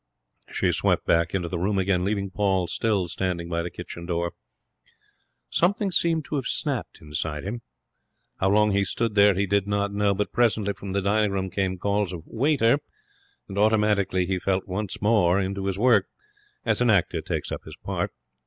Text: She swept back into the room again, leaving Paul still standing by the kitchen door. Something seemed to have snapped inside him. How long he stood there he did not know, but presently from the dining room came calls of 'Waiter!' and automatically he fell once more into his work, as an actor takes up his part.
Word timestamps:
She 0.51 0.71
swept 0.71 1.05
back 1.05 1.35
into 1.35 1.47
the 1.47 1.59
room 1.59 1.77
again, 1.77 2.03
leaving 2.03 2.31
Paul 2.31 2.65
still 2.65 3.07
standing 3.07 3.47
by 3.49 3.61
the 3.61 3.69
kitchen 3.69 4.07
door. 4.07 4.33
Something 5.51 5.91
seemed 5.91 6.25
to 6.25 6.37
have 6.37 6.47
snapped 6.47 7.01
inside 7.01 7.43
him. 7.43 7.61
How 8.39 8.49
long 8.49 8.71
he 8.71 8.83
stood 8.83 9.13
there 9.13 9.35
he 9.35 9.45
did 9.45 9.67
not 9.67 9.93
know, 9.93 10.15
but 10.15 10.33
presently 10.33 10.73
from 10.73 10.93
the 10.93 11.03
dining 11.03 11.29
room 11.29 11.51
came 11.51 11.77
calls 11.77 12.13
of 12.13 12.23
'Waiter!' 12.25 12.79
and 13.47 13.59
automatically 13.59 14.25
he 14.25 14.39
fell 14.39 14.61
once 14.65 14.99
more 15.03 15.39
into 15.39 15.67
his 15.67 15.77
work, 15.77 16.07
as 16.65 16.81
an 16.81 16.89
actor 16.89 17.21
takes 17.21 17.51
up 17.51 17.63
his 17.65 17.75
part. 17.83 18.11